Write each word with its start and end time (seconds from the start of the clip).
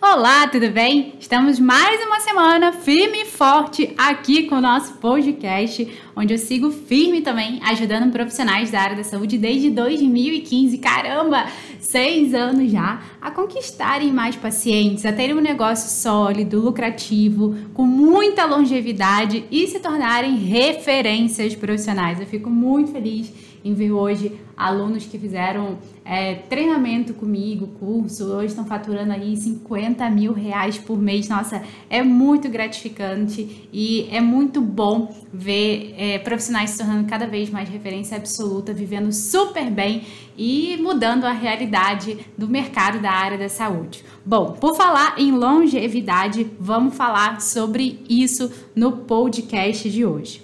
Olá, 0.00 0.48
tudo 0.48 0.70
bem? 0.70 1.14
Estamos 1.20 1.60
mais 1.60 2.04
uma 2.04 2.18
semana 2.20 2.72
firme 2.72 3.22
e 3.22 3.24
forte 3.24 3.94
aqui 3.96 4.44
com 4.48 4.56
o 4.56 4.60
nosso 4.60 4.94
podcast, 4.94 5.86
onde 6.16 6.34
eu 6.34 6.38
sigo 6.38 6.70
firme 6.70 7.20
também 7.20 7.60
ajudando 7.64 8.10
profissionais 8.10 8.70
da 8.70 8.80
área 8.80 8.96
da 8.96 9.04
saúde 9.04 9.38
desde 9.38 9.70
2015. 9.70 10.78
Caramba, 10.78 11.46
seis 11.78 12.34
anos 12.34 12.70
já 12.72 13.02
a 13.20 13.30
conquistarem 13.30 14.12
mais 14.12 14.34
pacientes, 14.34 15.04
a 15.04 15.12
terem 15.12 15.36
um 15.36 15.40
negócio 15.40 15.88
sólido, 15.88 16.60
lucrativo, 16.60 17.54
com 17.74 17.84
muita 17.84 18.44
longevidade 18.44 19.44
e 19.50 19.66
se 19.68 19.78
tornarem 19.78 20.36
referências 20.36 21.54
profissionais. 21.54 22.18
Eu 22.18 22.26
fico 22.26 22.50
muito 22.50 22.92
feliz 22.92 23.32
ver 23.70 23.92
hoje 23.92 24.40
alunos 24.56 25.06
que 25.06 25.18
fizeram 25.18 25.78
é, 26.04 26.34
treinamento 26.34 27.14
comigo, 27.14 27.66
curso, 27.78 28.24
hoje 28.24 28.46
estão 28.46 28.64
faturando 28.64 29.12
aí 29.12 29.36
50 29.36 30.08
mil 30.10 30.32
reais 30.32 30.78
por 30.78 31.00
mês. 31.00 31.28
Nossa, 31.28 31.62
é 31.90 32.02
muito 32.02 32.48
gratificante 32.48 33.68
e 33.72 34.08
é 34.10 34.20
muito 34.20 34.60
bom 34.60 35.14
ver 35.32 35.94
é, 35.96 36.18
profissionais 36.18 36.70
se 36.70 36.78
tornando 36.78 37.08
cada 37.08 37.26
vez 37.26 37.50
mais 37.50 37.68
referência 37.68 38.16
absoluta, 38.16 38.72
vivendo 38.72 39.12
super 39.12 39.70
bem 39.70 40.02
e 40.36 40.76
mudando 40.78 41.24
a 41.24 41.32
realidade 41.32 42.18
do 42.36 42.48
mercado 42.48 43.00
da 43.00 43.10
área 43.10 43.38
da 43.38 43.48
saúde. 43.48 44.04
Bom, 44.24 44.52
por 44.52 44.76
falar 44.76 45.14
em 45.18 45.32
longevidade, 45.32 46.46
vamos 46.58 46.94
falar 46.94 47.40
sobre 47.40 48.00
isso 48.08 48.50
no 48.74 48.92
podcast 48.92 49.90
de 49.90 50.04
hoje. 50.04 50.42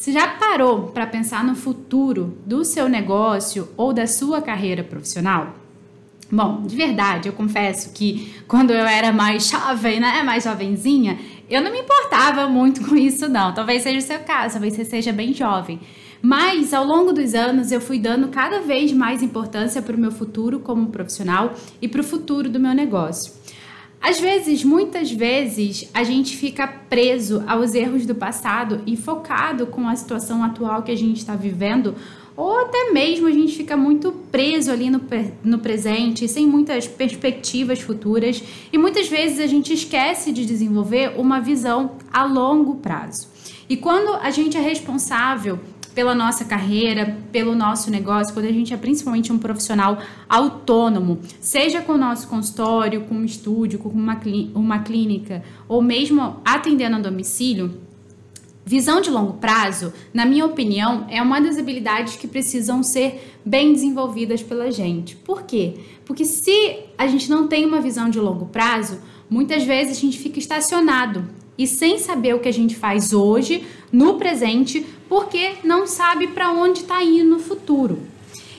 Você 0.00 0.12
já 0.12 0.28
parou 0.28 0.84
para 0.84 1.06
pensar 1.06 1.44
no 1.44 1.54
futuro 1.54 2.38
do 2.46 2.64
seu 2.64 2.88
negócio 2.88 3.68
ou 3.76 3.92
da 3.92 4.06
sua 4.06 4.40
carreira 4.40 4.82
profissional? 4.82 5.54
Bom, 6.32 6.62
de 6.62 6.74
verdade, 6.74 7.28
eu 7.28 7.34
confesso 7.34 7.92
que 7.92 8.34
quando 8.48 8.70
eu 8.70 8.86
era 8.86 9.12
mais 9.12 9.50
jovem, 9.50 10.00
né, 10.00 10.22
mais 10.22 10.44
jovenzinha, 10.44 11.18
eu 11.50 11.60
não 11.60 11.70
me 11.70 11.80
importava 11.80 12.48
muito 12.48 12.82
com 12.88 12.96
isso 12.96 13.28
não. 13.28 13.52
Talvez 13.52 13.82
seja 13.82 13.98
o 13.98 14.00
seu 14.00 14.20
caso, 14.20 14.54
talvez 14.54 14.72
você 14.72 14.86
seja 14.86 15.12
bem 15.12 15.34
jovem. 15.34 15.78
Mas 16.22 16.72
ao 16.72 16.86
longo 16.86 17.12
dos 17.12 17.34
anos 17.34 17.70
eu 17.70 17.80
fui 17.80 17.98
dando 17.98 18.28
cada 18.28 18.60
vez 18.60 18.94
mais 18.94 19.22
importância 19.22 19.82
para 19.82 19.94
o 19.94 20.00
meu 20.00 20.10
futuro 20.10 20.60
como 20.60 20.88
profissional 20.88 21.52
e 21.82 21.86
para 21.86 22.00
o 22.00 22.04
futuro 22.04 22.48
do 22.48 22.58
meu 22.58 22.72
negócio. 22.72 23.34
Às 24.00 24.18
vezes, 24.18 24.64
muitas 24.64 25.12
vezes, 25.12 25.90
a 25.92 26.02
gente 26.02 26.34
fica 26.34 26.66
preso 26.66 27.44
aos 27.46 27.74
erros 27.74 28.06
do 28.06 28.14
passado 28.14 28.80
e 28.86 28.96
focado 28.96 29.66
com 29.66 29.86
a 29.86 29.94
situação 29.94 30.42
atual 30.42 30.82
que 30.82 30.90
a 30.90 30.96
gente 30.96 31.18
está 31.18 31.36
vivendo, 31.36 31.94
ou 32.34 32.60
até 32.60 32.90
mesmo 32.92 33.26
a 33.26 33.30
gente 33.30 33.54
fica 33.54 33.76
muito 33.76 34.10
preso 34.32 34.70
ali 34.70 34.88
no, 34.88 35.02
no 35.44 35.58
presente, 35.58 36.26
sem 36.26 36.46
muitas 36.46 36.88
perspectivas 36.88 37.80
futuras, 37.80 38.42
e 38.72 38.78
muitas 38.78 39.06
vezes 39.06 39.38
a 39.38 39.46
gente 39.46 39.74
esquece 39.74 40.32
de 40.32 40.46
desenvolver 40.46 41.12
uma 41.18 41.38
visão 41.38 41.96
a 42.10 42.24
longo 42.24 42.76
prazo. 42.76 43.28
E 43.68 43.76
quando 43.76 44.14
a 44.14 44.30
gente 44.30 44.56
é 44.56 44.60
responsável 44.60 45.58
pela 45.94 46.14
nossa 46.14 46.44
carreira, 46.44 47.18
pelo 47.32 47.54
nosso 47.54 47.90
negócio, 47.90 48.32
quando 48.32 48.46
a 48.46 48.52
gente 48.52 48.72
é 48.72 48.76
principalmente 48.76 49.32
um 49.32 49.38
profissional 49.38 49.98
autônomo, 50.28 51.20
seja 51.40 51.80
com 51.80 51.92
o 51.92 51.98
nosso 51.98 52.28
consultório, 52.28 53.02
com 53.02 53.14
um 53.14 53.24
estúdio, 53.24 53.78
com 53.78 53.88
uma, 53.88 54.20
uma 54.54 54.78
clínica, 54.80 55.42
ou 55.68 55.82
mesmo 55.82 56.40
atendendo 56.44 56.96
a 56.96 57.00
domicílio, 57.00 57.80
Visão 58.70 59.00
de 59.00 59.10
longo 59.10 59.32
prazo, 59.32 59.92
na 60.14 60.24
minha 60.24 60.46
opinião, 60.46 61.04
é 61.08 61.20
uma 61.20 61.40
das 61.40 61.58
habilidades 61.58 62.14
que 62.14 62.28
precisam 62.28 62.84
ser 62.84 63.36
bem 63.44 63.72
desenvolvidas 63.72 64.44
pela 64.44 64.70
gente. 64.70 65.16
Por 65.16 65.42
quê? 65.42 65.74
Porque 66.04 66.24
se 66.24 66.84
a 66.96 67.08
gente 67.08 67.28
não 67.28 67.48
tem 67.48 67.66
uma 67.66 67.80
visão 67.80 68.08
de 68.08 68.20
longo 68.20 68.46
prazo, 68.46 69.00
muitas 69.28 69.64
vezes 69.64 69.96
a 69.96 70.00
gente 70.00 70.18
fica 70.18 70.38
estacionado 70.38 71.28
e 71.60 71.66
sem 71.66 71.98
saber 71.98 72.34
o 72.34 72.38
que 72.38 72.48
a 72.48 72.52
gente 72.52 72.74
faz 72.74 73.12
hoje, 73.12 73.66
no 73.92 74.14
presente, 74.14 74.80
porque 75.10 75.56
não 75.62 75.86
sabe 75.86 76.28
para 76.28 76.50
onde 76.50 76.80
está 76.80 77.04
indo 77.04 77.32
no 77.32 77.38
futuro. 77.38 77.98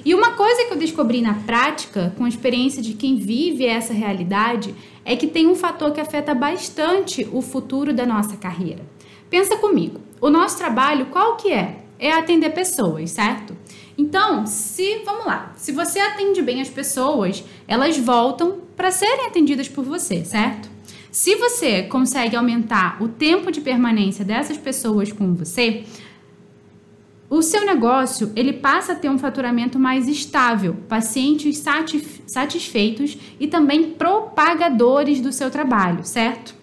E 0.05 0.13
uma 0.13 0.33
coisa 0.33 0.65
que 0.65 0.73
eu 0.73 0.77
descobri 0.77 1.19
na 1.19 1.33
prática, 1.33 2.13
com 2.15 2.25
a 2.25 2.29
experiência 2.29 2.79
de 2.79 2.93
quem 2.93 3.15
vive 3.15 3.65
essa 3.65 3.91
realidade, 3.91 4.75
é 5.03 5.15
que 5.15 5.25
tem 5.25 5.47
um 5.47 5.55
fator 5.55 5.91
que 5.91 5.99
afeta 5.99 6.35
bastante 6.35 7.27
o 7.33 7.41
futuro 7.41 7.91
da 7.91 8.05
nossa 8.05 8.37
carreira. 8.37 8.85
Pensa 9.31 9.57
comigo, 9.57 9.99
o 10.21 10.29
nosso 10.29 10.59
trabalho 10.59 11.07
qual 11.07 11.37
que 11.37 11.51
é? 11.51 11.77
É 11.97 12.11
atender 12.11 12.51
pessoas, 12.51 13.09
certo? 13.09 13.57
Então, 13.97 14.45
se, 14.45 15.01
vamos 15.03 15.25
lá, 15.25 15.53
se 15.57 15.71
você 15.71 15.99
atende 15.99 16.39
bem 16.43 16.61
as 16.61 16.69
pessoas, 16.69 17.43
elas 17.67 17.97
voltam 17.97 18.59
para 18.77 18.91
serem 18.91 19.25
atendidas 19.25 19.67
por 19.67 19.83
você, 19.83 20.23
certo? 20.23 20.69
Se 21.11 21.35
você 21.35 21.83
consegue 21.83 22.37
aumentar 22.37 23.03
o 23.03 23.09
tempo 23.09 23.51
de 23.51 23.59
permanência 23.59 24.23
dessas 24.23 24.57
pessoas 24.57 25.11
com 25.11 25.35
você, 25.35 25.83
o 27.29 27.41
seu 27.41 27.65
negócio 27.65 28.31
ele 28.33 28.53
passa 28.53 28.93
a 28.93 28.95
ter 28.95 29.09
um 29.09 29.19
faturamento 29.19 29.77
mais 29.77 30.07
estável, 30.07 30.77
pacientes 30.87 31.61
satisfeitos 32.27 33.17
e 33.39 33.45
também 33.45 33.91
propagadores 33.91 35.19
do 35.19 35.33
seu 35.33 35.51
trabalho, 35.51 36.05
certo? 36.05 36.55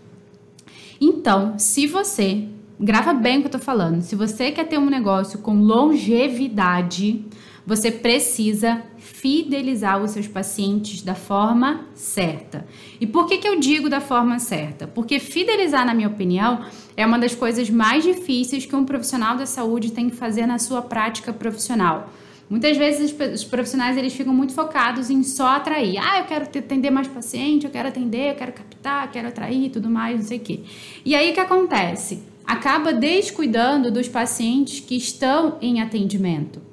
Então, 0.98 1.58
se 1.58 1.86
você 1.86 2.48
grava 2.80 3.12
bem 3.12 3.38
o 3.38 3.40
que 3.42 3.46
eu 3.48 3.52
tô 3.52 3.58
falando, 3.58 4.00
se 4.00 4.16
você 4.16 4.50
quer 4.50 4.64
ter 4.64 4.78
um 4.78 4.88
negócio 4.88 5.40
com 5.40 5.60
longevidade, 5.60 7.24
você 7.68 7.90
precisa 7.90 8.82
fidelizar 8.96 10.02
os 10.02 10.12
seus 10.12 10.26
pacientes 10.26 11.02
da 11.02 11.14
forma 11.14 11.84
certa. 11.92 12.66
E 12.98 13.06
por 13.06 13.26
que, 13.26 13.36
que 13.36 13.46
eu 13.46 13.60
digo 13.60 13.90
da 13.90 14.00
forma 14.00 14.38
certa? 14.38 14.86
Porque 14.86 15.18
fidelizar, 15.18 15.84
na 15.84 15.92
minha 15.92 16.08
opinião, 16.08 16.64
é 16.96 17.04
uma 17.04 17.18
das 17.18 17.34
coisas 17.34 17.68
mais 17.68 18.02
difíceis 18.02 18.64
que 18.64 18.74
um 18.74 18.86
profissional 18.86 19.36
da 19.36 19.44
saúde 19.44 19.92
tem 19.92 20.08
que 20.08 20.16
fazer 20.16 20.46
na 20.46 20.58
sua 20.58 20.80
prática 20.80 21.30
profissional. 21.30 22.10
Muitas 22.48 22.74
vezes 22.78 23.14
os 23.34 23.44
profissionais 23.44 23.98
eles 23.98 24.14
ficam 24.14 24.32
muito 24.32 24.54
focados 24.54 25.10
em 25.10 25.22
só 25.22 25.48
atrair. 25.48 25.98
Ah, 25.98 26.20
eu 26.20 26.24
quero 26.24 26.44
atender 26.44 26.90
mais 26.90 27.06
paciente, 27.06 27.66
eu 27.66 27.70
quero 27.70 27.88
atender, 27.88 28.30
eu 28.30 28.34
quero 28.34 28.52
captar, 28.54 29.10
quero 29.10 29.28
atrair, 29.28 29.68
tudo 29.68 29.90
mais, 29.90 30.16
não 30.20 30.26
sei 30.26 30.38
o 30.38 30.40
quê. 30.40 30.60
E 31.04 31.14
aí 31.14 31.32
o 31.32 31.34
que 31.34 31.40
acontece? 31.40 32.22
Acaba 32.46 32.94
descuidando 32.94 33.90
dos 33.90 34.08
pacientes 34.08 34.80
que 34.80 34.96
estão 34.96 35.58
em 35.60 35.82
atendimento. 35.82 36.66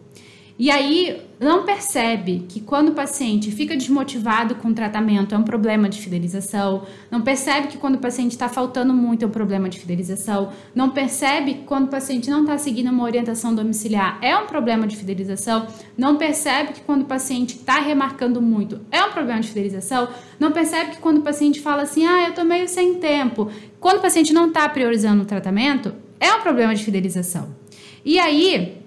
E 0.57 0.71
aí 0.71 1.21
não 1.37 1.65
percebe 1.65 2.45
que 2.47 2.61
quando 2.61 2.89
o 2.89 2.93
paciente 2.93 3.51
fica 3.51 3.75
desmotivado 3.75 4.55
com 4.55 4.69
o 4.69 4.73
tratamento 4.73 5.35
é 5.35 5.37
um 5.37 5.43
problema 5.43 5.89
de 5.89 5.99
fidelização, 5.99 6.83
não 7.11 7.21
percebe 7.21 7.67
que 7.67 7.77
quando 7.77 7.95
o 7.95 7.99
paciente 7.99 8.31
está 8.31 8.47
faltando 8.47 8.93
muito 8.93 9.25
é 9.25 9.27
um 9.27 9.31
problema 9.31 9.67
de 9.67 9.77
fidelização, 9.77 10.53
não 10.73 10.91
percebe 10.91 11.55
que 11.55 11.63
quando 11.63 11.87
o 11.87 11.89
paciente 11.89 12.29
não 12.29 12.41
está 12.41 12.57
seguindo 12.57 12.89
uma 12.89 13.03
orientação 13.03 13.53
domiciliar 13.53 14.17
é 14.21 14.37
um 14.37 14.45
problema 14.45 14.87
de 14.87 14.95
fidelização, 14.95 15.67
não 15.97 16.15
percebe 16.15 16.71
que 16.71 16.81
quando 16.81 17.01
o 17.01 17.05
paciente 17.05 17.57
está 17.57 17.81
remarcando 17.81 18.41
muito 18.41 18.79
é 18.89 19.03
um 19.03 19.11
problema 19.11 19.41
de 19.41 19.49
fidelização, 19.49 20.07
não 20.39 20.53
percebe 20.53 20.91
que 20.91 20.99
quando 20.99 21.17
o 21.17 21.21
paciente 21.21 21.59
fala 21.59 21.81
assim, 21.81 22.05
ah, 22.05 22.23
eu 22.23 22.29
estou 22.29 22.45
meio 22.45 22.69
sem 22.69 22.93
tempo, 22.93 23.51
quando 23.77 23.97
o 23.97 24.01
paciente 24.01 24.31
não 24.31 24.47
está 24.47 24.69
priorizando 24.69 25.23
o 25.23 25.25
tratamento 25.25 25.93
é 26.17 26.33
um 26.33 26.39
problema 26.39 26.73
de 26.73 26.81
fidelização. 26.81 27.53
E 28.05 28.19
aí, 28.19 28.84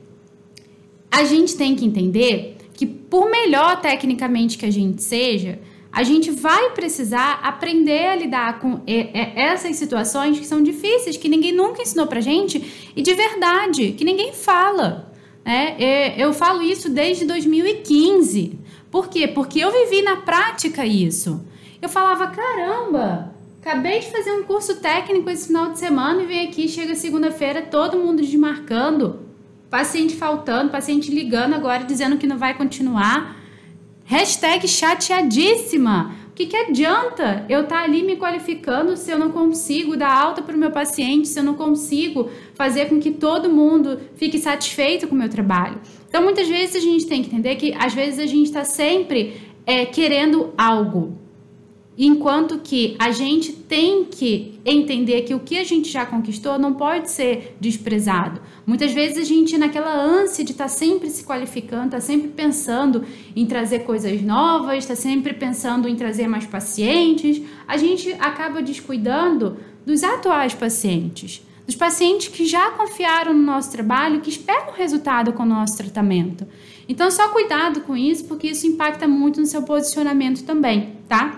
a 1.11 1.25
gente 1.25 1.57
tem 1.57 1.75
que 1.75 1.85
entender 1.85 2.57
que, 2.75 2.87
por 2.87 3.31
melhor 3.31 3.81
tecnicamente 3.81 4.57
que 4.57 4.67
a 4.67 4.71
gente 4.71 5.03
seja, 5.03 5.59
a 5.91 6.03
gente 6.03 6.31
vai 6.31 6.71
precisar 6.71 7.41
aprender 7.43 8.07
a 8.07 8.15
lidar 8.15 8.61
com 8.61 8.81
essas 8.87 9.75
situações 9.77 10.39
que 10.39 10.47
são 10.47 10.63
difíceis, 10.63 11.17
que 11.17 11.29
ninguém 11.29 11.53
nunca 11.53 11.83
ensinou 11.83 12.07
pra 12.07 12.21
gente 12.21 12.93
e 12.95 13.03
de 13.03 13.15
verdade, 13.15 13.93
que 13.93 14.05
ninguém 14.05 14.33
fala. 14.33 15.13
Né? 15.45 15.77
Eu 16.17 16.33
falo 16.35 16.63
isso 16.63 16.91
desde 16.91 17.25
2015. 17.25 18.59
Por 18.91 19.09
quê? 19.09 19.27
Porque 19.27 19.59
eu 19.59 19.73
vivi 19.73 20.03
na 20.03 20.17
prática 20.17 20.87
isso. 20.87 21.45
Eu 21.81 21.89
falava, 21.89 22.27
caramba, 22.28 23.34
acabei 23.61 24.01
de 24.01 24.11
fazer 24.11 24.33
um 24.33 24.43
curso 24.43 24.77
técnico 24.77 25.31
esse 25.31 25.47
final 25.47 25.72
de 25.72 25.78
semana 25.78 26.22
e 26.22 26.27
vem 26.27 26.47
aqui, 26.47 26.69
chega 26.69 26.95
segunda-feira, 26.95 27.63
todo 27.63 27.99
mundo 27.99 28.21
desmarcando. 28.21 29.28
Paciente 29.70 30.16
faltando, 30.16 30.70
paciente 30.70 31.10
ligando 31.10 31.54
agora 31.54 31.84
dizendo 31.84 32.16
que 32.16 32.26
não 32.26 32.38
vai 32.38 32.54
continuar. 32.54 33.36
Hashtag 34.04 34.66
chateadíssima. 34.66 36.15
O 36.30 36.32
que, 36.32 36.47
que 36.47 36.56
adianta 36.56 37.44
eu 37.48 37.62
estar 37.62 37.78
tá 37.78 37.82
ali 37.82 38.03
me 38.03 38.16
qualificando 38.16 38.97
se 38.97 39.10
eu 39.10 39.18
não 39.18 39.30
consigo 39.30 39.97
dar 39.97 40.10
alta 40.10 40.41
para 40.41 40.56
o 40.56 40.59
meu 40.59 40.70
paciente, 40.70 41.28
se 41.28 41.38
eu 41.38 41.44
não 41.44 41.54
consigo 41.54 42.30
fazer 42.54 42.88
com 42.88 42.98
que 42.98 43.10
todo 43.10 43.50
mundo 43.50 44.00
fique 44.15 44.38
satisfeito 44.38 45.06
com 45.06 45.15
o 45.15 45.18
meu 45.18 45.28
trabalho? 45.28 45.80
Então, 46.09 46.22
muitas 46.22 46.48
vezes 46.48 46.76
a 46.76 46.80
gente 46.80 47.06
tem 47.06 47.22
que 47.22 47.28
entender 47.28 47.56
que 47.56 47.74
às 47.74 47.92
vezes 47.92 48.18
a 48.20 48.26
gente 48.26 48.47
está 48.47 48.65
sempre 48.65 49.38
é, 49.66 49.84
querendo 49.84 50.54
algo. 50.56 51.28
Enquanto 52.00 52.60
que 52.60 52.95
a 52.97 53.10
gente 53.10 53.53
tem 53.53 54.04
que 54.04 54.60
entender 54.65 55.22
que 55.22 55.34
o 55.34 55.41
que 55.41 55.59
a 55.59 55.65
gente 55.65 55.91
já 55.91 56.06
conquistou 56.06 56.56
não 56.56 56.72
pode 56.74 57.10
ser 57.10 57.56
desprezado. 57.60 58.41
Muitas 58.65 58.92
vezes 58.92 59.18
a 59.18 59.24
gente, 59.24 59.59
naquela 59.59 59.92
ânsia 59.92 60.45
de 60.45 60.53
estar 60.53 60.65
tá 60.65 60.68
sempre 60.68 61.10
se 61.10 61.24
qualificando, 61.24 61.86
está 61.86 62.00
sempre 62.00 62.28
pensando 62.28 63.04
em 63.34 63.45
trazer 63.47 63.80
coisas 63.80 64.22
novas, 64.22 64.78
está 64.78 64.95
sempre 64.95 65.33
pensando 65.33 65.89
em 65.89 65.97
trazer 65.97 66.28
mais 66.28 66.47
pacientes, 66.47 67.42
a 67.66 67.77
gente 67.77 68.12
acaba 68.21 68.62
descuidando 68.62 69.56
dos 69.84 70.04
atuais 70.04 70.54
pacientes, 70.54 71.44
dos 71.66 71.74
pacientes 71.74 72.28
que 72.28 72.47
já 72.47 72.71
confiaram 72.71 73.34
no 73.34 73.42
nosso 73.42 73.72
trabalho, 73.72 74.21
que 74.21 74.30
esperam 74.30 74.72
resultado 74.72 75.33
com 75.33 75.42
o 75.42 75.47
nosso 75.47 75.77
tratamento. 75.77 76.47
Então, 76.89 77.10
só 77.10 77.28
cuidado 77.30 77.80
com 77.80 77.97
isso, 77.97 78.24
porque 78.27 78.47
isso 78.47 78.68
impacta 78.68 79.09
muito 79.09 79.41
no 79.41 79.47
seu 79.47 79.62
posicionamento 79.62 80.44
também, 80.44 80.94
tá? 81.09 81.38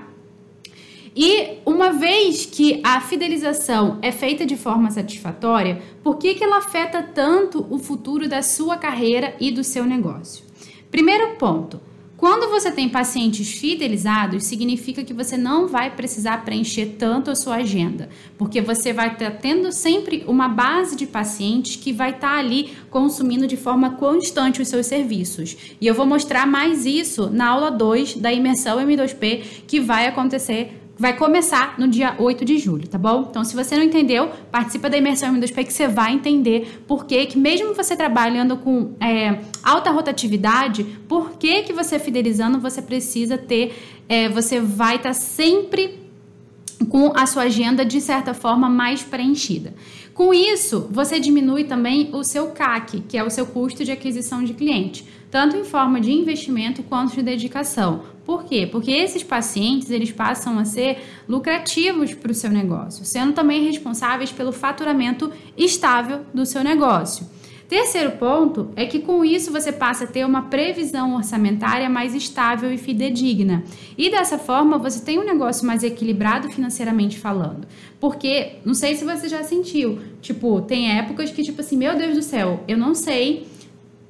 E 1.15 1.59
uma 1.67 1.93
vez 1.93 2.47
que 2.47 2.81
a 2.85 3.01
fidelização 3.01 3.99
é 4.01 4.13
feita 4.13 4.47
de 4.47 4.57
forma 4.57 4.91
satisfatória, 4.91 5.83
por 6.03 6.17
que, 6.19 6.35
que 6.35 6.45
ela 6.45 6.59
afeta 6.59 7.03
tanto 7.03 7.67
o 7.69 7.79
futuro 7.79 8.29
da 8.29 8.43
sua 8.43 8.77
carreira 8.77 9.35
e 9.41 9.51
do 9.51 9.65
seu 9.65 9.85
negócio? 9.85 10.45
Primeiro 10.91 11.37
ponto. 11.37 11.81
Quando 12.21 12.51
você 12.51 12.71
tem 12.71 12.87
pacientes 12.87 13.51
fidelizados, 13.51 14.45
significa 14.45 15.03
que 15.03 15.15
você 15.15 15.39
não 15.39 15.67
vai 15.67 15.91
precisar 15.91 16.45
preencher 16.45 16.97
tanto 16.99 17.31
a 17.31 17.35
sua 17.35 17.55
agenda, 17.57 18.11
porque 18.37 18.61
você 18.61 18.93
vai 18.93 19.15
estar 19.15 19.31
tendo 19.39 19.73
sempre 19.73 20.23
uma 20.29 20.47
base 20.47 20.95
de 20.97 21.07
pacientes 21.07 21.77
que 21.77 21.95
vai 21.95 22.11
estar 22.11 22.37
ali 22.37 22.77
consumindo 22.91 23.47
de 23.47 23.57
forma 23.57 23.93
constante 23.93 24.61
os 24.61 24.69
seus 24.69 24.85
serviços. 24.85 25.57
E 25.81 25.87
eu 25.87 25.95
vou 25.95 26.05
mostrar 26.05 26.47
mais 26.47 26.85
isso 26.85 27.31
na 27.31 27.49
aula 27.49 27.71
2 27.71 28.17
da 28.17 28.31
imersão 28.31 28.79
M2P, 28.79 29.65
que 29.67 29.81
vai 29.81 30.07
acontecer 30.07 30.80
vai 31.01 31.17
começar 31.17 31.77
no 31.79 31.89
dia 31.89 32.15
8 32.19 32.45
de 32.45 32.59
julho, 32.59 32.87
tá 32.87 32.99
bom? 32.99 33.27
Então, 33.31 33.43
se 33.43 33.57
você 33.57 33.75
não 33.75 33.83
entendeu, 33.83 34.29
participa 34.53 34.91
da 34.91 34.99
imersão 34.99 35.35
M2P 35.35 35.65
que 35.65 35.73
você 35.73 35.89
vai 35.89 36.13
entender 36.13 36.83
por 36.87 37.07
que, 37.07 37.25
que 37.25 37.39
mesmo 37.39 37.73
você 37.73 37.97
trabalhando 37.97 38.59
com 38.59 38.93
é, 39.01 39.39
alta 39.63 39.91
rotatividade, 39.91 40.85
por 41.09 41.39
que, 41.39 41.63
que 41.63 41.73
você 41.73 41.99
fidelizando, 41.99 42.61
você 42.61 42.83
precisa 42.83 43.39
ter, 43.39 43.75
é, 44.11 44.29
você 44.29 44.61
vai 44.61 44.97
estar 44.97 45.09
tá 45.09 45.15
sempre 45.15 45.99
com 46.91 47.15
a 47.17 47.25
sua 47.25 47.45
agenda, 47.45 47.83
de 47.83 47.99
certa 47.99 48.35
forma, 48.35 48.69
mais 48.69 49.03
preenchida. 49.03 49.73
Com 50.13 50.35
isso, 50.35 50.87
você 50.91 51.19
diminui 51.19 51.65
também 51.65 52.11
o 52.13 52.23
seu 52.23 52.49
CAC, 52.49 53.01
que 53.09 53.17
é 53.17 53.25
o 53.25 53.31
seu 53.31 53.47
custo 53.47 53.83
de 53.83 53.91
aquisição 53.91 54.45
de 54.45 54.53
cliente, 54.53 55.07
tanto 55.31 55.57
em 55.57 55.65
forma 55.65 56.01
de 56.01 56.11
investimento 56.11 56.83
quanto 56.83 57.15
de 57.15 57.23
dedicação. 57.23 58.03
Por 58.25 58.45
quê? 58.45 58.69
Porque 58.71 58.91
esses 58.91 59.23
pacientes 59.23 59.91
eles 59.91 60.11
passam 60.11 60.59
a 60.59 60.65
ser 60.65 60.99
lucrativos 61.29 62.15
para 62.15 62.33
o 62.33 62.35
seu 62.35 62.51
negócio, 62.51 63.05
sendo 63.05 63.33
também 63.33 63.65
responsáveis 63.65 64.33
pelo 64.33 64.53
faturamento 64.53 65.33
estável 65.57 66.21
do 66.35 66.45
seu 66.45 66.63
negócio. 66.63 67.27
Terceiro 67.71 68.11
ponto 68.13 68.71
é 68.75 68.85
que 68.85 68.99
com 68.99 69.25
isso 69.25 69.53
você 69.53 69.71
passa 69.71 70.03
a 70.03 70.07
ter 70.07 70.27
uma 70.27 70.43
previsão 70.43 71.15
orçamentária 71.15 71.89
mais 71.89 72.17
estável 72.17 72.73
e 72.73 72.77
fidedigna. 72.77 73.63
E 73.97 74.11
dessa 74.11 74.39
forma 74.39 74.77
você 74.77 75.05
tem 75.05 75.21
um 75.21 75.25
negócio 75.25 75.65
mais 75.65 75.85
equilibrado 75.85 76.51
financeiramente 76.51 77.17
falando. 77.17 77.69
Porque, 78.01 78.57
não 78.65 78.75
sei 78.75 78.97
se 78.97 79.05
você 79.05 79.29
já 79.29 79.45
sentiu, 79.45 80.01
tipo, 80.21 80.61
tem 80.63 80.99
épocas 80.99 81.31
que, 81.31 81.45
tipo 81.45 81.61
assim, 81.61 81.77
meu 81.77 81.97
Deus 81.97 82.17
do 82.17 82.23
céu, 82.23 82.65
eu 82.67 82.77
não 82.77 82.93
sei 82.93 83.47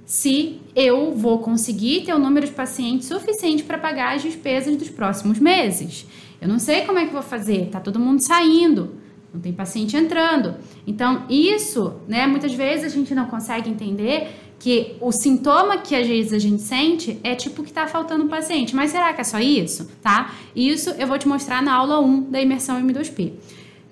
se 0.07 0.60
eu 0.75 1.13
vou 1.15 1.39
conseguir 1.39 2.03
ter 2.03 2.13
o 2.13 2.17
um 2.17 2.21
número 2.21 2.47
de 2.47 2.53
pacientes 2.53 3.09
suficiente 3.09 3.63
para 3.63 3.79
pagar 3.79 4.17
as 4.17 4.23
despesas 4.23 4.77
dos 4.77 4.89
próximos 4.89 5.39
meses. 5.39 6.07
Eu 6.41 6.49
não 6.49 6.59
sei 6.59 6.83
como 6.83 6.99
é 6.99 7.07
que 7.07 7.13
vou 7.13 7.23
fazer, 7.23 7.67
tá 7.67 7.81
todo 7.81 7.99
mundo 7.99 8.21
saindo, 8.25 8.95
não 9.33 9.41
tem 9.41 9.53
paciente 9.53 9.97
entrando. 9.97 10.57
Então, 10.87 11.25
isso, 11.29 11.95
né, 12.09 12.27
muitas 12.27 12.55
vezes 12.55 12.87
a 12.87 12.89
gente 12.89 13.15
não 13.15 13.27
consegue 13.27 13.69
entender 13.69 14.29
que 14.59 14.95
o 15.01 15.11
sintoma 15.11 15.79
que 15.79 15.95
às 15.97 16.07
vezes 16.07 16.35
a 16.35 16.39
gente 16.39 16.61
sente 16.61 17.19
é 17.25 17.35
tipo 17.35 17.63
que 17.63 17.73
tá 17.73 17.87
faltando 17.87 18.27
paciente. 18.27 18.77
Mas 18.77 18.91
será 18.91 19.13
que 19.13 19.21
é 19.21 19.25
só 19.25 19.41
isso, 19.41 19.91
tá? 20.03 20.35
Isso 20.55 20.91
eu 20.91 21.07
vou 21.07 21.19
te 21.19 21.27
mostrar 21.27 21.63
na 21.63 21.75
aula 21.75 21.99
1 21.99 22.31
da 22.31 22.41
imersão 22.41 22.81
M2P. 22.81 23.33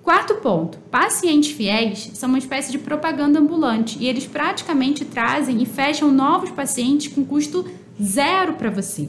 Quarto 0.09 0.37
ponto: 0.37 0.79
pacientes 0.91 1.51
fiéis 1.51 2.13
são 2.15 2.31
uma 2.31 2.39
espécie 2.39 2.73
de 2.73 2.79
propaganda 2.79 3.39
ambulante 3.39 3.99
e 4.01 4.09
eles 4.09 4.25
praticamente 4.25 5.05
trazem 5.05 5.63
e 5.63 5.67
fecham 5.67 6.11
novos 6.11 6.51
pacientes 6.51 7.13
com 7.13 7.23
custo 7.23 7.67
zero 8.03 8.55
para 8.55 8.71
você. 8.71 9.07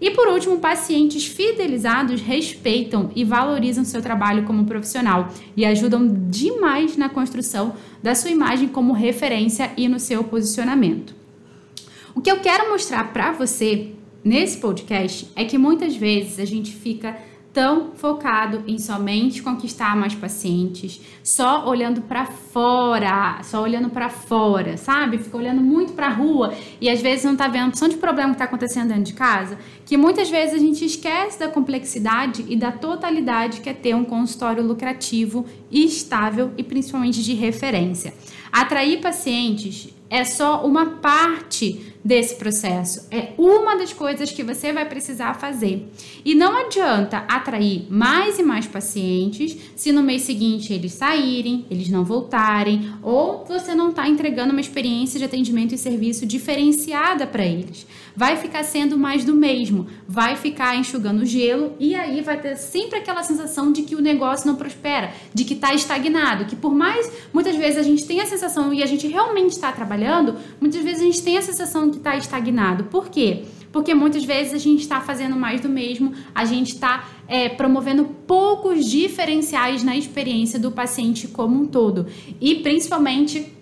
E 0.00 0.12
por 0.12 0.28
último, 0.28 0.60
pacientes 0.60 1.26
fidelizados 1.26 2.20
respeitam 2.20 3.10
e 3.16 3.24
valorizam 3.24 3.84
seu 3.84 4.00
trabalho 4.00 4.44
como 4.44 4.66
profissional 4.66 5.30
e 5.56 5.64
ajudam 5.64 6.06
demais 6.30 6.96
na 6.96 7.08
construção 7.08 7.74
da 8.00 8.14
sua 8.14 8.30
imagem 8.30 8.68
como 8.68 8.92
referência 8.92 9.72
e 9.76 9.88
no 9.88 9.98
seu 9.98 10.22
posicionamento. 10.22 11.12
O 12.14 12.20
que 12.20 12.30
eu 12.30 12.38
quero 12.38 12.70
mostrar 12.70 13.12
para 13.12 13.32
você 13.32 13.94
nesse 14.22 14.58
podcast 14.58 15.28
é 15.34 15.44
que 15.44 15.58
muitas 15.58 15.96
vezes 15.96 16.38
a 16.38 16.44
gente 16.44 16.72
fica 16.72 17.16
tão 17.56 17.92
focado 17.94 18.64
em 18.66 18.78
somente 18.78 19.42
conquistar 19.42 19.96
mais 19.96 20.14
pacientes, 20.14 21.00
só 21.22 21.66
olhando 21.66 22.02
para 22.02 22.26
fora, 22.26 23.40
só 23.42 23.62
olhando 23.62 23.88
para 23.88 24.10
fora, 24.10 24.76
sabe? 24.76 25.16
Fica 25.16 25.38
olhando 25.38 25.62
muito 25.62 25.94
para 25.94 26.08
a 26.08 26.10
rua 26.10 26.52
e 26.78 26.90
às 26.90 27.00
vezes 27.00 27.24
não 27.24 27.34
tá 27.34 27.48
vendo 27.48 27.68
opção 27.68 27.88
de 27.88 27.96
problema 27.96 28.28
que 28.28 28.34
está 28.34 28.44
acontecendo 28.44 28.88
dentro 28.88 29.04
de 29.04 29.14
casa, 29.14 29.56
que 29.86 29.96
muitas 29.96 30.28
vezes 30.28 30.54
a 30.54 30.58
gente 30.58 30.84
esquece 30.84 31.38
da 31.38 31.48
complexidade 31.48 32.44
e 32.46 32.56
da 32.56 32.70
totalidade 32.70 33.62
que 33.62 33.70
é 33.70 33.72
ter 33.72 33.96
um 33.96 34.04
consultório 34.04 34.62
lucrativo 34.62 35.46
estável 35.72 36.50
e 36.58 36.62
principalmente 36.62 37.22
de 37.22 37.32
referência. 37.32 38.12
Atrair 38.52 39.00
pacientes 39.00 39.95
é 40.08 40.24
só 40.24 40.64
uma 40.64 40.86
parte 40.86 41.94
desse 42.06 42.36
processo. 42.36 43.08
É 43.10 43.32
uma 43.36 43.76
das 43.76 43.92
coisas 43.92 44.30
que 44.30 44.44
você 44.44 44.72
vai 44.72 44.84
precisar 44.88 45.34
fazer. 45.34 45.90
E 46.24 46.36
não 46.36 46.56
adianta 46.56 47.24
atrair 47.26 47.86
mais 47.90 48.38
e 48.38 48.44
mais 48.44 48.64
pacientes 48.64 49.56
se 49.74 49.90
no 49.90 50.04
mês 50.04 50.22
seguinte 50.22 50.72
eles 50.72 50.92
saírem, 50.92 51.66
eles 51.68 51.88
não 51.88 52.04
voltarem, 52.04 52.92
ou 53.02 53.44
você 53.44 53.74
não 53.74 53.90
está 53.90 54.08
entregando 54.08 54.52
uma 54.52 54.60
experiência 54.60 55.18
de 55.18 55.24
atendimento 55.24 55.74
e 55.74 55.78
serviço 55.78 56.24
diferenciada 56.24 57.26
para 57.26 57.44
eles. 57.44 57.84
Vai 58.14 58.36
ficar 58.36 58.62
sendo 58.62 58.96
mais 58.96 59.24
do 59.24 59.34
mesmo, 59.34 59.88
vai 60.08 60.36
ficar 60.36 60.76
enxugando 60.76 61.26
gelo 61.26 61.74
e 61.78 61.94
aí 61.94 62.20
vai 62.22 62.40
ter 62.40 62.56
sempre 62.56 63.00
aquela 63.00 63.22
sensação 63.24 63.72
de 63.72 63.82
que 63.82 63.96
o 63.96 64.00
negócio 64.00 64.46
não 64.46 64.54
prospera, 64.54 65.12
de 65.34 65.44
que 65.44 65.54
está 65.54 65.74
estagnado, 65.74 66.44
que 66.44 66.56
por 66.56 66.74
mais 66.74 67.10
muitas 67.32 67.56
vezes 67.56 67.78
a 67.78 67.82
gente 67.82 68.06
tem 68.06 68.20
a 68.20 68.26
sensação 68.26 68.72
e 68.72 68.82
a 68.82 68.86
gente 68.86 69.06
realmente 69.08 69.52
está 69.52 69.72
trabalhando, 69.72 69.95
muitas 70.60 70.82
vezes 70.82 71.00
a 71.00 71.04
gente 71.04 71.22
tem 71.22 71.38
a 71.38 71.42
sensação 71.42 71.90
que 71.90 71.98
está 71.98 72.16
estagnado. 72.16 72.84
Por 72.84 73.08
quê? 73.08 73.44
Porque 73.72 73.94
muitas 73.94 74.24
vezes 74.24 74.54
a 74.54 74.58
gente 74.58 74.80
está 74.80 75.00
fazendo 75.00 75.36
mais 75.36 75.60
do 75.60 75.68
mesmo, 75.68 76.12
a 76.34 76.44
gente 76.44 76.74
está 76.74 77.08
é, 77.28 77.48
promovendo 77.48 78.04
poucos 78.26 78.86
diferenciais 78.86 79.82
na 79.82 79.96
experiência 79.96 80.58
do 80.58 80.70
paciente 80.70 81.28
como 81.28 81.60
um 81.62 81.66
todo. 81.66 82.06
E 82.40 82.56
principalmente 82.56 83.52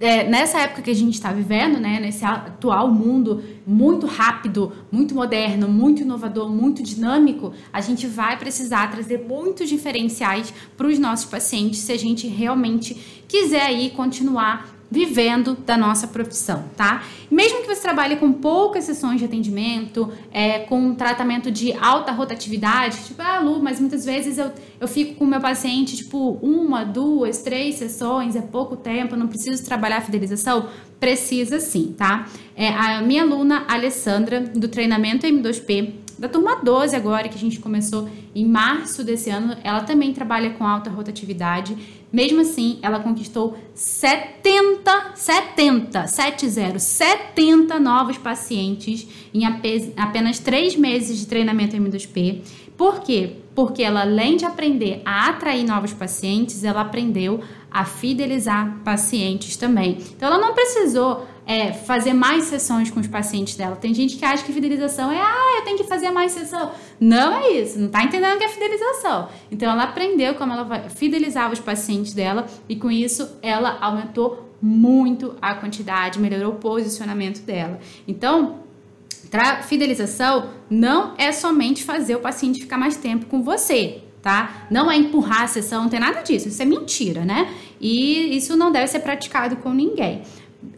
é, 0.00 0.28
nessa 0.28 0.58
época 0.58 0.82
que 0.82 0.90
a 0.90 0.94
gente 0.94 1.14
está 1.14 1.32
vivendo, 1.32 1.78
né, 1.78 1.98
nesse 2.00 2.24
atual 2.24 2.90
mundo 2.90 3.42
muito 3.66 4.06
rápido, 4.06 4.72
muito 4.90 5.14
moderno, 5.14 5.68
muito 5.68 6.02
inovador, 6.02 6.48
muito 6.50 6.82
dinâmico, 6.82 7.52
a 7.72 7.80
gente 7.80 8.06
vai 8.06 8.36
precisar 8.36 8.90
trazer 8.90 9.24
muitos 9.26 9.68
diferenciais 9.68 10.52
para 10.76 10.86
os 10.88 10.98
nossos 10.98 11.26
pacientes 11.26 11.78
se 11.78 11.92
a 11.92 11.98
gente 11.98 12.26
realmente 12.26 13.24
quiser 13.26 13.62
aí 13.62 13.90
continuar 13.90 14.73
vivendo 14.94 15.56
da 15.66 15.76
nossa 15.76 16.06
profissão, 16.06 16.64
tá? 16.76 17.02
Mesmo 17.28 17.62
que 17.62 17.66
você 17.66 17.82
trabalhe 17.82 18.14
com 18.14 18.32
poucas 18.32 18.84
sessões 18.84 19.18
de 19.18 19.24
atendimento, 19.24 20.08
é, 20.32 20.60
com 20.60 20.78
um 20.78 20.94
tratamento 20.94 21.50
de 21.50 21.72
alta 21.72 22.12
rotatividade, 22.12 22.98
tipo, 23.04 23.20
ah, 23.20 23.40
Lu, 23.40 23.60
mas 23.60 23.80
muitas 23.80 24.04
vezes 24.04 24.38
eu, 24.38 24.52
eu 24.80 24.86
fico 24.86 25.16
com 25.16 25.24
o 25.24 25.26
meu 25.26 25.40
paciente, 25.40 25.96
tipo, 25.96 26.38
uma, 26.40 26.84
duas, 26.84 27.38
três 27.38 27.74
sessões, 27.74 28.36
é 28.36 28.40
pouco 28.40 28.76
tempo, 28.76 29.16
não 29.16 29.26
preciso 29.26 29.64
trabalhar 29.64 29.96
a 29.96 30.00
fidelização? 30.00 30.68
Precisa 31.00 31.58
sim, 31.58 31.92
tá? 31.98 32.28
É, 32.54 32.68
a 32.68 33.02
minha 33.02 33.22
aluna 33.22 33.64
Alessandra, 33.66 34.40
do 34.40 34.68
treinamento 34.68 35.26
M2P, 35.26 36.03
da 36.18 36.28
turma 36.28 36.56
12 36.56 36.94
agora, 36.94 37.28
que 37.28 37.36
a 37.36 37.40
gente 37.40 37.58
começou 37.60 38.08
em 38.34 38.46
março 38.46 39.02
desse 39.02 39.30
ano, 39.30 39.56
ela 39.64 39.80
também 39.82 40.12
trabalha 40.12 40.50
com 40.50 40.66
alta 40.66 40.90
rotatividade. 40.90 41.76
Mesmo 42.12 42.40
assim, 42.42 42.78
ela 42.82 43.00
conquistou 43.00 43.56
70, 43.74 45.12
70, 45.14 46.06
70, 46.06 46.78
70 46.78 47.80
novos 47.80 48.16
pacientes 48.18 49.06
em 49.32 49.44
apenas 49.96 50.38
três 50.38 50.76
meses 50.76 51.18
de 51.18 51.26
treinamento 51.26 51.76
M2P. 51.76 52.42
Por 52.76 53.00
quê? 53.00 53.36
Porque 53.54 53.82
ela, 53.82 54.02
além 54.02 54.36
de 54.36 54.44
aprender 54.44 55.00
a 55.04 55.28
atrair 55.28 55.64
novos 55.64 55.92
pacientes, 55.92 56.64
ela 56.64 56.80
aprendeu 56.80 57.40
a 57.70 57.84
fidelizar 57.84 58.78
pacientes 58.84 59.56
também. 59.56 59.98
Então, 60.16 60.28
ela 60.28 60.38
não 60.38 60.54
precisou 60.54 61.26
é, 61.46 61.72
fazer 61.72 62.12
mais 62.14 62.44
sessões 62.44 62.90
com 62.90 63.00
os 63.00 63.06
pacientes 63.06 63.56
dela. 63.56 63.76
Tem 63.76 63.92
gente 63.92 64.16
que 64.16 64.24
acha 64.24 64.42
que 64.44 64.52
fidelização 64.52 65.10
é, 65.10 65.20
ah, 65.20 65.56
eu 65.58 65.64
tenho 65.64 65.76
que 65.76 65.84
fazer 65.84 66.10
mais 66.10 66.32
sessão. 66.32 66.70
Não 66.98 67.34
é 67.34 67.52
isso, 67.52 67.78
não 67.78 67.86
está 67.86 68.02
entendendo 68.02 68.36
o 68.36 68.38
que 68.38 68.44
é 68.44 68.48
fidelização. 68.48 69.28
Então 69.50 69.70
ela 69.70 69.84
aprendeu 69.84 70.34
como 70.34 70.52
ela 70.52 70.64
vai 70.64 70.88
fidelizar 70.88 71.52
os 71.52 71.60
pacientes 71.60 72.14
dela 72.14 72.46
e 72.68 72.76
com 72.76 72.90
isso 72.90 73.28
ela 73.42 73.78
aumentou 73.80 74.54
muito 74.60 75.36
a 75.42 75.54
quantidade, 75.54 76.18
melhorou 76.18 76.52
o 76.52 76.56
posicionamento 76.56 77.42
dela. 77.42 77.78
Então, 78.08 78.60
fidelização 79.64 80.50
não 80.70 81.14
é 81.18 81.32
somente 81.32 81.84
fazer 81.84 82.16
o 82.16 82.20
paciente 82.20 82.60
ficar 82.60 82.78
mais 82.78 82.96
tempo 82.96 83.26
com 83.26 83.42
você, 83.42 84.02
tá? 84.22 84.66
Não 84.70 84.90
é 84.90 84.96
empurrar 84.96 85.42
a 85.42 85.46
sessão, 85.46 85.82
não 85.82 85.90
tem 85.90 86.00
nada 86.00 86.22
disso. 86.22 86.48
Isso 86.48 86.62
é 86.62 86.64
mentira, 86.64 87.26
né? 87.26 87.52
E 87.78 88.34
isso 88.34 88.56
não 88.56 88.72
deve 88.72 88.86
ser 88.86 89.00
praticado 89.00 89.56
com 89.56 89.70
ninguém. 89.70 90.22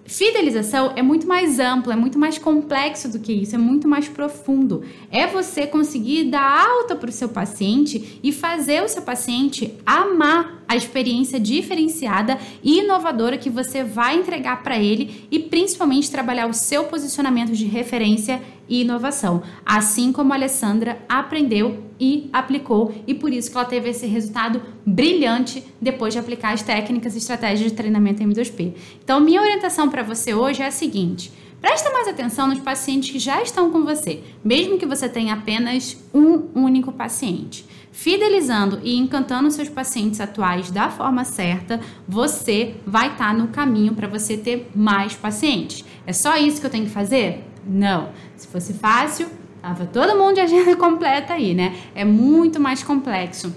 Fidelização 0.07 0.93
é 0.95 1.03
muito 1.03 1.27
mais 1.27 1.59
amplo, 1.59 1.93
é 1.93 1.97
muito 1.97 2.19
mais 2.19 2.39
complexo 2.39 3.09
do 3.09 3.19
que 3.19 3.33
isso, 3.33 3.57
é 3.57 3.59
muito 3.59 3.89
mais 3.89 4.09
profundo. 4.09 4.83
É 5.11 5.27
você 5.27 5.67
conseguir 5.67 6.31
dar 6.31 6.69
alta 6.69 6.95
para 6.95 7.11
o 7.11 7.13
seu 7.13 7.29
paciente 7.29 8.21
e 8.23 8.33
fazer 8.33 8.83
o 8.83 8.89
seu 8.89 9.03
paciente 9.03 9.75
amar 9.85 10.65
a 10.69 10.77
experiência 10.77 11.39
diferenciada 11.39 12.39
e 12.63 12.81
inovadora 12.81 13.39
que 13.39 13.51
você 13.51 13.83
vai 13.85 14.17
entregar 14.17 14.63
para 14.63 14.79
ele 14.79 15.27
e 15.31 15.39
principalmente 15.39 16.11
trabalhar 16.11 16.47
o 16.47 16.55
seu 16.55 16.85
posicionamento 16.85 17.53
de 17.53 17.67
referência 17.67 18.41
e 18.69 18.83
inovação, 18.83 19.43
assim 19.65 20.13
como 20.13 20.33
a 20.33 20.37
Alessandra 20.37 20.99
aprendeu 21.09 21.85
e 21.99 22.29
aplicou 22.33 22.95
e 23.07 23.15
por 23.15 23.33
isso 23.33 23.51
que 23.51 23.57
ela 23.57 23.67
teve 23.67 23.91
esse 23.91 24.07
resultado 24.07 24.61
brilhante 24.85 25.65
depois 25.81 26.13
de 26.13 26.21
aplicar 26.21 26.53
as 26.53 26.63
técnicas 26.63 27.15
e 27.15 27.19
estratégias 27.19 27.71
de 27.71 27.77
treinamento 27.77 28.23
M2P. 28.23 28.75
Então, 29.03 29.21
minha 29.21 29.41
orientação 29.41 29.89
para 29.89 30.03
você 30.03 30.35
hoje 30.35 30.63
é 30.63 30.67
a 30.67 30.71
seguinte: 30.71 31.33
Presta 31.61 31.91
mais 31.91 32.07
atenção 32.07 32.47
nos 32.47 32.61
pacientes 32.61 33.11
que 33.11 33.19
já 33.19 33.43
estão 33.43 33.71
com 33.71 33.83
você, 33.83 34.23
mesmo 34.45 34.79
que 34.79 34.87
você 34.87 35.09
tenha 35.09 35.35
apenas 35.35 35.97
um 36.13 36.45
único 36.55 36.93
paciente. 36.93 37.65
Fidelizando 37.91 38.79
e 38.85 38.95
encantando 38.95 39.51
seus 39.51 39.71
pacientes 39.71 40.21
atuais 40.21 40.71
da 40.71 40.91
forma 40.91 41.25
certa, 41.25 41.81
você 42.07 42.75
vai 42.87 43.13
estar 43.13 43.29
tá 43.29 43.33
no 43.33 43.49
caminho 43.49 43.95
para 43.95 44.07
você 44.07 44.37
ter 44.37 44.71
mais 44.75 45.15
pacientes. 45.15 45.83
É 46.07 46.13
só 46.13 46.37
isso 46.37 46.61
que 46.61 46.67
eu 46.67 46.71
tenho 46.71 46.85
que 46.85 46.91
fazer? 46.91 47.43
Não. 47.67 48.11
Se 48.37 48.47
fosse 48.47 48.73
fácil, 48.73 49.29
tava 49.61 49.87
todo 49.87 50.17
mundo 50.17 50.35
de 50.35 50.41
agenda 50.41 50.75
completa 50.79 51.35
aí, 51.35 51.55
né? 51.55 51.77
É 51.95 52.05
muito 52.05 52.61
mais 52.61 52.83
complexo. 52.83 53.53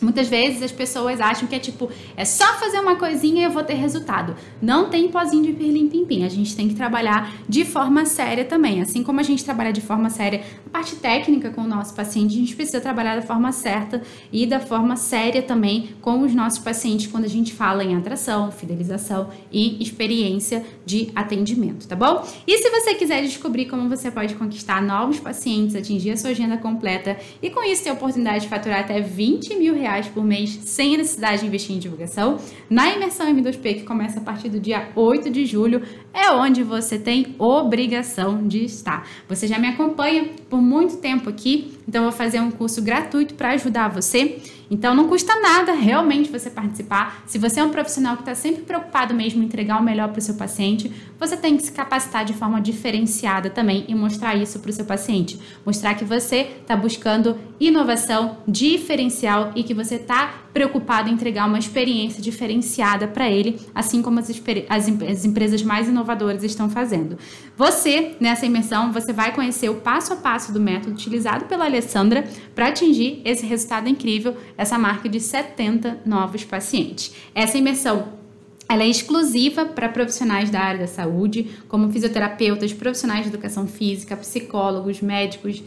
Muitas 0.00 0.28
vezes 0.28 0.62
as 0.62 0.70
pessoas 0.70 1.20
acham 1.20 1.48
que 1.48 1.54
é 1.54 1.58
tipo, 1.58 1.90
é 2.16 2.24
só 2.24 2.46
fazer 2.54 2.78
uma 2.78 2.96
coisinha 2.96 3.42
e 3.42 3.44
eu 3.44 3.50
vou 3.50 3.64
ter 3.64 3.74
resultado. 3.74 4.36
Não 4.62 4.88
tem 4.88 5.08
pozinho 5.08 5.42
de 5.42 5.52
pirlim 5.52 5.88
pim 5.88 6.04
pim. 6.04 6.24
A 6.24 6.28
gente 6.28 6.54
tem 6.54 6.68
que 6.68 6.74
trabalhar 6.74 7.32
de 7.48 7.64
forma 7.64 8.04
séria 8.04 8.44
também. 8.44 8.80
Assim 8.80 9.02
como 9.02 9.18
a 9.18 9.22
gente 9.24 9.44
trabalha 9.44 9.72
de 9.72 9.80
forma 9.80 10.08
séria 10.08 10.42
a 10.66 10.70
parte 10.70 10.96
técnica 10.96 11.50
com 11.50 11.62
o 11.62 11.66
nosso 11.66 11.94
paciente, 11.94 12.34
a 12.36 12.38
gente 12.38 12.54
precisa 12.54 12.80
trabalhar 12.80 13.16
da 13.16 13.22
forma 13.22 13.50
certa 13.50 14.02
e 14.32 14.46
da 14.46 14.60
forma 14.60 14.96
séria 14.96 15.42
também 15.42 15.90
com 16.00 16.20
os 16.22 16.34
nossos 16.34 16.58
pacientes 16.60 17.06
quando 17.08 17.24
a 17.24 17.28
gente 17.28 17.52
fala 17.52 17.82
em 17.82 17.96
atração, 17.96 18.52
fidelização 18.52 19.30
e 19.50 19.82
experiência 19.82 20.64
de 20.86 21.10
atendimento, 21.14 21.88
tá 21.88 21.96
bom? 21.96 22.24
E 22.46 22.58
se 22.58 22.70
você 22.70 22.94
quiser 22.94 23.22
descobrir 23.22 23.66
como 23.66 23.88
você 23.88 24.10
pode 24.10 24.34
conquistar 24.34 24.80
novos 24.80 25.18
pacientes, 25.18 25.74
atingir 25.74 26.12
a 26.12 26.16
sua 26.16 26.30
agenda 26.30 26.56
completa 26.56 27.16
e 27.42 27.50
com 27.50 27.62
isso 27.64 27.82
ter 27.82 27.90
a 27.90 27.94
oportunidade 27.94 28.44
de 28.44 28.48
faturar 28.48 28.80
até 28.80 29.00
20 29.00 29.56
mil 29.56 29.74
reais 29.78 30.08
por 30.08 30.24
mês 30.24 30.50
sem 30.62 30.94
a 30.94 30.98
necessidade 30.98 31.40
de 31.40 31.46
investir 31.46 31.76
em 31.76 31.78
divulgação. 31.78 32.38
Na 32.68 32.92
imersão 32.92 33.32
M2P, 33.32 33.74
que 33.76 33.82
começa 33.84 34.20
a 34.20 34.22
partir 34.22 34.48
do 34.48 34.60
dia 34.60 34.90
8 34.94 35.30
de 35.30 35.46
julho, 35.46 35.82
é 36.12 36.30
onde 36.30 36.62
você 36.62 36.98
tem 36.98 37.34
obrigação 37.38 38.46
de 38.46 38.64
estar. 38.64 39.08
Você 39.28 39.46
já 39.46 39.58
me 39.58 39.68
acompanha 39.68 40.30
por 40.50 40.60
muito 40.60 40.96
tempo 40.98 41.28
aqui, 41.30 41.78
então 41.86 42.02
vou 42.02 42.12
fazer 42.12 42.40
um 42.40 42.50
curso 42.50 42.82
gratuito 42.82 43.34
para 43.34 43.50
ajudar 43.50 43.88
você. 43.88 44.40
Então 44.70 44.94
não 44.94 45.08
custa 45.08 45.40
nada 45.40 45.72
realmente 45.72 46.30
você 46.30 46.50
participar. 46.50 47.22
Se 47.26 47.38
você 47.38 47.60
é 47.60 47.64
um 47.64 47.70
profissional 47.70 48.16
que 48.16 48.22
está 48.22 48.34
sempre 48.34 48.62
preocupado 48.62 49.14
mesmo 49.14 49.42
em 49.42 49.46
entregar 49.46 49.80
o 49.80 49.82
melhor 49.82 50.08
para 50.08 50.18
o 50.18 50.22
seu 50.22 50.34
paciente, 50.34 50.92
você 51.18 51.36
tem 51.36 51.56
que 51.56 51.62
se 51.62 51.72
capacitar 51.72 52.24
de 52.24 52.34
forma 52.34 52.60
diferenciada 52.60 53.50
também 53.50 53.84
e 53.88 53.94
mostrar 53.94 54.34
isso 54.36 54.58
para 54.60 54.70
o 54.70 54.72
seu 54.72 54.84
paciente. 54.84 55.38
Mostrar 55.64 55.94
que 55.94 56.04
você 56.04 56.58
está 56.60 56.76
buscando 56.76 57.38
inovação 57.58 58.38
diferencial 58.46 59.52
e 59.56 59.62
que 59.62 59.74
você 59.74 59.96
está 59.96 60.34
preocupado 60.58 61.08
em 61.08 61.12
entregar 61.12 61.46
uma 61.46 61.56
experiência 61.56 62.20
diferenciada 62.20 63.06
para 63.06 63.30
ele, 63.30 63.60
assim 63.72 64.02
como 64.02 64.18
as, 64.18 64.28
as, 64.28 64.88
as, 65.08 65.24
empresas 65.24 65.62
mais 65.62 65.86
inovadoras 65.86 66.42
estão 66.42 66.68
fazendo. 66.68 67.16
Você, 67.56 68.16
nessa 68.18 68.44
imersão, 68.44 68.92
você 68.92 69.12
vai 69.12 69.32
conhecer 69.32 69.68
o 69.68 69.76
passo 69.76 70.14
a 70.14 70.16
passo 70.16 70.52
do 70.52 70.58
método 70.58 70.94
utilizado 70.94 71.44
pela 71.44 71.66
Alessandra 71.66 72.24
para 72.56 72.66
atingir 72.66 73.22
esse 73.24 73.46
resultado 73.46 73.88
incrível, 73.88 74.36
essa 74.56 74.76
marca 74.76 75.08
de 75.08 75.20
70 75.20 76.00
novos 76.04 76.42
pacientes. 76.42 77.14
Essa 77.32 77.56
imersão 77.56 78.18
ela 78.68 78.82
é 78.82 78.88
exclusiva 78.88 79.64
para 79.64 79.88
profissionais 79.88 80.50
da 80.50 80.58
área 80.58 80.80
da 80.80 80.86
saúde, 80.88 81.52
como 81.68 81.90
fisioterapeutas, 81.92 82.72
profissionais 82.72 83.22
de 83.22 83.28
educação 83.28 83.68
física, 83.68 84.16
psicólogos, 84.16 85.00
médicos, 85.00 85.62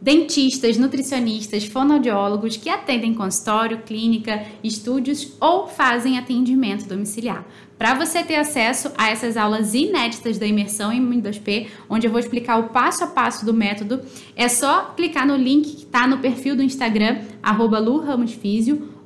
dentistas, 0.00 0.76
nutricionistas, 0.76 1.64
fonoaudiólogos 1.64 2.56
que 2.56 2.70
atendem 2.70 3.14
consultório, 3.14 3.82
clínica, 3.82 4.44
estúdios 4.62 5.32
ou 5.40 5.66
fazem 5.66 6.18
atendimento 6.18 6.86
domiciliar. 6.86 7.44
Para 7.76 7.94
você 7.94 8.24
ter 8.24 8.36
acesso 8.36 8.90
a 8.96 9.08
essas 9.08 9.36
aulas 9.36 9.74
inéditas 9.74 10.38
da 10.38 10.46
imersão 10.46 10.92
em 10.92 11.00
M2P, 11.00 11.68
onde 11.88 12.06
eu 12.06 12.10
vou 12.10 12.18
explicar 12.18 12.58
o 12.58 12.70
passo 12.70 13.04
a 13.04 13.06
passo 13.06 13.44
do 13.46 13.54
método, 13.54 14.00
é 14.34 14.48
só 14.48 14.92
clicar 14.96 15.26
no 15.26 15.36
link 15.36 15.76
que 15.76 15.84
está 15.84 16.06
no 16.06 16.18
perfil 16.18 16.56
do 16.56 16.62
Instagram, 16.62 17.20
arroba 17.42 17.78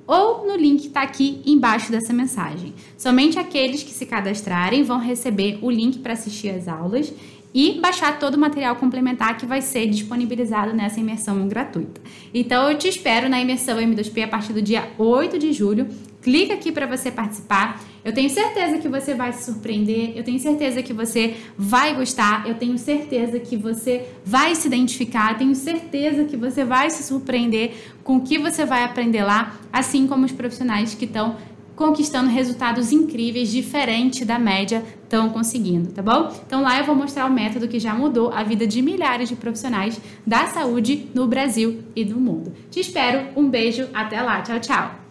ou 0.07 0.47
no 0.47 0.57
link 0.57 0.83
que 0.83 0.87
está 0.89 1.03
aqui 1.03 1.41
embaixo 1.47 1.91
dessa 1.91 2.13
mensagem. 2.13 2.75
Somente 2.97 3.39
aqueles 3.39 3.83
que 3.83 3.93
se 3.93 4.05
cadastrarem 4.07 4.83
vão 4.83 4.99
receber 4.99 5.59
o 5.63 5.71
link 5.71 5.99
para 5.99 6.15
assistir 6.15 6.51
às 6.51 6.67
aulas 6.67 7.13
e 7.55 7.79
baixar 7.81 8.19
todo 8.19 8.35
o 8.35 8.39
material 8.39 8.77
complementar 8.77 9.37
que 9.37 9.47
vai 9.47 9.61
ser 9.61 9.87
disponibilizado 9.87 10.73
nessa 10.73 11.01
imersão 11.01 11.47
gratuita. 11.49 12.01
Então 12.33 12.71
eu 12.71 12.79
te 12.79 12.89
espero 12.89 13.29
na 13.29 13.41
imersão 13.41 13.79
M2P 13.79 14.25
a 14.25 14.29
partir 14.29 14.53
do 14.53 14.63
dia 14.63 14.89
8 14.99 15.39
de 15.39 15.53
julho. 15.53 15.87
Clica 16.23 16.55
aqui 16.55 16.71
para 16.71 16.87
você 16.87 17.11
participar. 17.11 17.83
Eu 18.05 18.13
tenho 18.13 18.31
certeza 18.31 18.79
que 18.79 18.89
você 18.89 19.15
vai 19.15 19.33
se 19.33 19.45
surpreender, 19.45 20.13
eu 20.17 20.25
tenho 20.25 20.39
certeza 20.39 20.83
que 20.83 20.93
você 20.93 21.37
vai 21.57 21.95
gostar, 21.95 22.49
eu 22.49 22.55
tenho 22.55 22.77
certeza 22.77 23.39
que 23.39 23.57
você 23.57 24.07
vai 24.25 24.55
se 24.57 24.67
identificar, 24.67 25.39
tenho 25.39 25.55
certeza 25.55 26.25
que 26.25 26.37
você 26.37 26.65
vai 26.65 26.91
se 26.91 27.03
surpreender 27.05 27.73
com 28.03 28.17
o 28.17 28.21
que 28.21 28.39
você 28.39 28.65
vai 28.65 28.83
aprender 28.83 29.23
lá, 29.23 29.57
assim 29.73 30.07
como 30.07 30.25
os 30.25 30.33
profissionais 30.33 30.95
que 30.95 31.05
estão 31.05 31.37
conquistando 31.77 32.31
resultados 32.31 32.93
incríveis, 32.93 33.51
diferente 33.51 34.25
da 34.25 34.39
média, 34.39 34.85
estão 35.03 35.29
conseguindo, 35.31 35.93
tá 35.93 36.03
bom? 36.03 36.33
Então 36.47 36.63
lá 36.63 36.79
eu 36.79 36.85
vou 36.85 36.95
mostrar 36.95 37.27
o 37.27 37.33
método 37.33 37.69
que 37.69 37.79
já 37.79 37.95
mudou 37.95 38.33
a 38.33 38.43
vida 38.43 38.67
de 38.67 38.81
milhares 38.81 39.29
de 39.29 39.37
profissionais 39.37 40.01
da 40.27 40.47
saúde 40.47 41.09
no 41.15 41.27
Brasil 41.27 41.83
e 41.95 42.05
no 42.05 42.19
mundo. 42.19 42.53
Te 42.71 42.81
espero, 42.81 43.29
um 43.37 43.49
beijo, 43.49 43.89
até 43.93 44.23
lá, 44.23 44.41
tchau, 44.43 44.61
tchau! 44.61 45.02